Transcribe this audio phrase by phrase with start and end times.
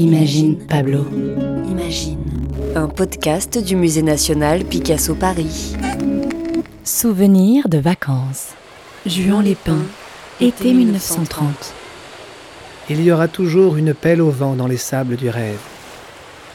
[0.00, 1.04] Imagine Pablo.
[1.70, 2.16] Imagine.
[2.74, 5.76] Un podcast du Musée national Picasso Paris.
[6.84, 8.54] Souvenirs de vacances.
[9.04, 9.76] Juan Lépin,
[10.40, 11.74] été 1930.
[12.88, 15.60] Il y aura toujours une pelle au vent dans les sables du rêve.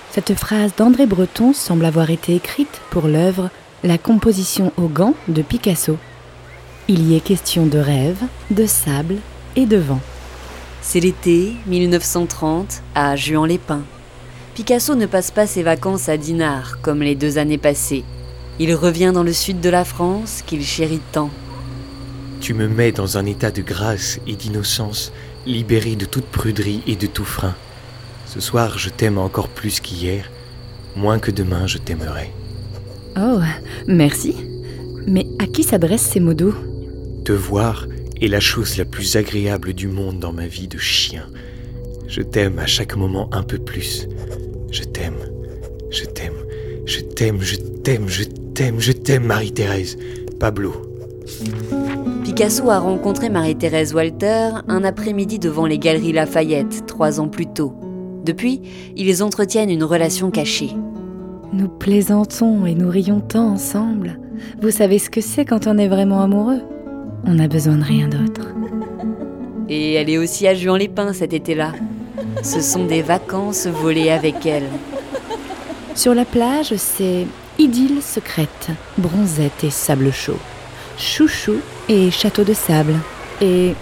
[0.09, 3.51] Cette phrase d'André Breton semble avoir été écrite pour l'œuvre
[3.83, 5.97] La composition au gant de Picasso.
[6.87, 9.17] Il y est question de rêve, de sable
[9.55, 10.01] et de vent.
[10.87, 13.83] C'est l'été 1930 à Juan-les-Pins.
[14.53, 18.03] Picasso ne passe pas ses vacances à Dinard comme les deux années passées.
[18.59, 21.31] Il revient dans le sud de la France qu'il chérit tant.
[22.39, 25.11] Tu me mets dans un état de grâce et d'innocence,
[25.47, 27.55] libéré de toute pruderie et de tout frein.
[28.27, 30.29] Ce soir, je t'aime encore plus qu'hier,
[30.95, 32.31] moins que demain je t'aimerai.
[33.17, 33.39] Oh,
[33.87, 34.35] merci.
[35.07, 36.55] Mais à qui s'adressent ces mots doux?
[37.25, 37.87] Te voir
[38.21, 41.27] est la chose la plus agréable du monde dans ma vie de chien.
[42.07, 44.07] Je t'aime à chaque moment un peu plus.
[44.71, 45.17] Je t'aime,
[45.89, 46.33] je t'aime,
[46.85, 49.97] je t'aime, je t'aime, je t'aime, je t'aime, Marie-Thérèse.
[50.39, 50.73] Pablo.
[52.23, 57.73] Picasso a rencontré Marie-Thérèse Walter un après-midi devant les Galeries Lafayette, trois ans plus tôt.
[58.23, 58.61] Depuis,
[58.95, 60.71] ils entretiennent une relation cachée.
[61.53, 64.19] Nous plaisantons et nous rions tant ensemble.
[64.61, 66.61] Vous savez ce que c'est quand on est vraiment amoureux?
[67.27, 68.47] On n'a besoin de rien d'autre.
[69.67, 71.71] Et elle est aussi à Juan-les-Pins cet été-là.
[72.43, 74.69] Ce sont des vacances volées avec elle.
[75.95, 77.25] Sur la plage, c'est
[77.57, 80.37] idylle secrète, bronzette et sable chaud,
[80.97, 81.55] chouchou
[81.89, 82.95] et château de sable.
[83.41, 83.73] Et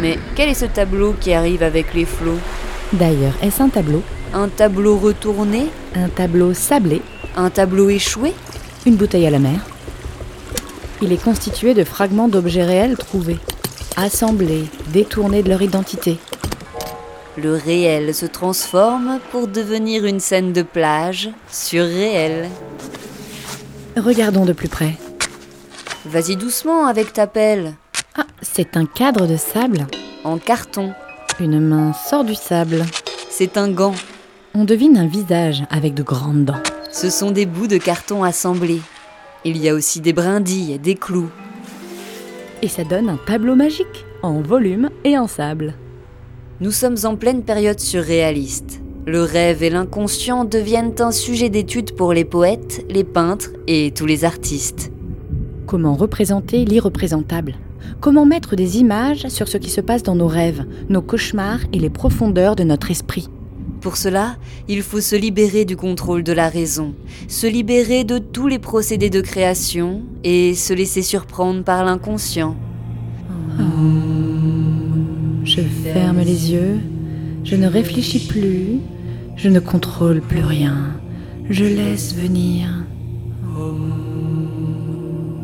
[0.00, 2.38] Mais quel est ce tableau qui arrive avec les flots?
[2.92, 4.02] d'ailleurs, est-ce un tableau?
[4.32, 5.66] Un tableau retourné?
[5.94, 7.02] Un tableau sablé?
[7.36, 8.32] Un tableau échoué?
[8.86, 9.60] Une bouteille à la mer?
[11.00, 13.38] Il est constitué de fragments d'objets réels trouvés,
[13.96, 16.18] assemblés, détournés de leur identité.
[17.36, 22.48] Le réel se transforme pour devenir une scène de plage surréelle.
[23.96, 24.94] Regardons de plus près.
[26.04, 27.74] Vas-y doucement avec ta pelle.
[28.16, 29.86] Ah, c'est un cadre de sable.
[30.24, 30.92] En carton.
[31.38, 32.84] Une main sort du sable.
[33.30, 33.94] C'est un gant.
[34.54, 36.62] On devine un visage avec de grandes dents.
[36.90, 38.80] Ce sont des bouts de carton assemblés.
[39.44, 41.30] Il y a aussi des brindilles, des clous.
[42.60, 45.74] Et ça donne un tableau magique, en volume et en sable.
[46.60, 48.80] Nous sommes en pleine période surréaliste.
[49.06, 54.06] Le rêve et l'inconscient deviennent un sujet d'étude pour les poètes, les peintres et tous
[54.06, 54.90] les artistes.
[55.66, 57.54] Comment représenter l'irreprésentable?
[58.00, 61.78] Comment mettre des images sur ce qui se passe dans nos rêves, nos cauchemars et
[61.78, 63.28] les profondeurs de notre esprit?
[63.80, 64.36] Pour cela,
[64.68, 66.94] il faut se libérer du contrôle de la raison,
[67.28, 72.56] se libérer de tous les procédés de création et se laisser surprendre par l'inconscient.
[75.44, 76.80] Je ferme les yeux,
[77.44, 78.80] je ne réfléchis plus,
[79.36, 80.76] je ne contrôle plus rien,
[81.48, 82.68] je laisse venir.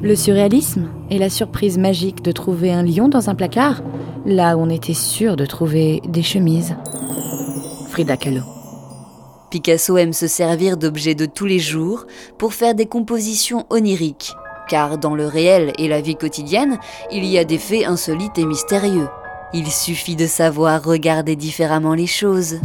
[0.03, 3.83] Le surréalisme est la surprise magique de trouver un lion dans un placard,
[4.27, 6.75] là où on était sûr de trouver des chemises.
[7.95, 8.43] Frida Kahlo.
[9.53, 12.07] Picasso aime se servir d'objets de tous les jours
[12.39, 14.33] pour faire des compositions oniriques,
[14.69, 16.81] car dans le réel et la vie quotidienne,
[17.13, 19.07] il y a des faits insolites et mystérieux.
[19.53, 22.57] Il suffit de savoir regarder différemment les choses.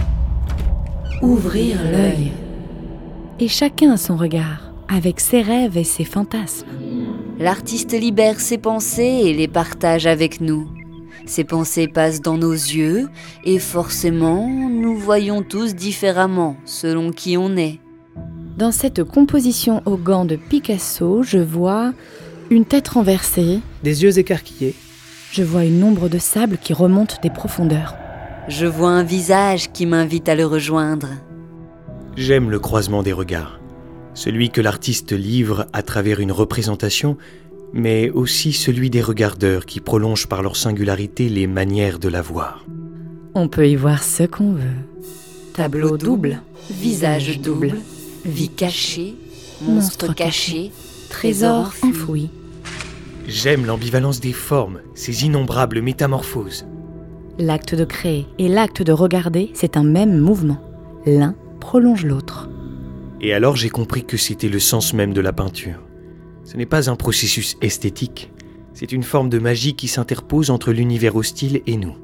[1.22, 2.31] Ouvrir l'œil.
[3.40, 6.66] Et chacun a son regard, avec ses rêves et ses fantasmes.
[7.38, 10.67] L'artiste libère ses pensées et les partage avec nous.
[11.29, 13.07] Ces pensées passent dans nos yeux
[13.44, 17.79] et forcément, nous voyons tous différemment selon qui on est.
[18.57, 21.94] Dans cette composition au gant de Picasso, je vois
[22.50, 24.73] une tête renversée, Des yeux écarquillés,
[25.31, 27.94] je vois une ombre de sable qui remonte des profondeurs.
[28.47, 31.09] Je vois un visage qui m'invite à le rejoindre.
[32.16, 33.59] J'aime le croisement des regards.
[34.16, 37.17] Celui que l'artiste livre à travers une représentation,
[37.74, 42.66] mais aussi celui des regardeurs qui prolongent par leur singularité les manières de la voir.
[43.35, 44.78] On peut y voir ce qu'on veut.
[45.53, 46.41] Tableau double,
[46.72, 47.76] visage double,
[48.26, 49.16] vie cachée,
[49.61, 50.72] monstre caché,
[51.09, 52.29] trésor enfoui.
[53.28, 56.66] J'aime l'ambivalence des formes, ces innombrables métamorphoses.
[57.38, 60.61] L'acte de créer et l'acte de regarder, c'est un même mouvement.
[61.05, 62.49] L'un prolonge l'autre.
[63.22, 65.79] Et alors j'ai compris que c'était le sens même de la peinture.
[66.49, 68.31] Ce n'est pas un processus esthétique,
[68.73, 71.96] c'est une forme de magie qui s'interpose entre l'univers hostile et nous.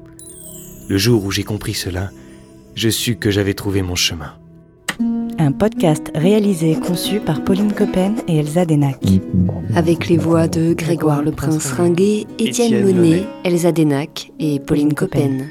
[0.88, 2.10] Le jour où j'ai compris cela,
[2.76, 4.34] je sus que j'avais trouvé mon chemin.
[5.40, 9.00] Un podcast réalisé et conçu par Pauline Coppen et Elsa Denac.
[9.74, 13.24] Avec les voix de Grégoire le Prince Ringuet, Étienne Monet.
[13.42, 15.48] Elsa Denac et Pauline Coppen.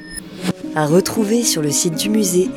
[0.73, 2.47] À retrouver sur le site du musée